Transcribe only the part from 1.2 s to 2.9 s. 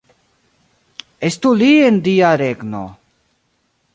Estu li en Dia regno!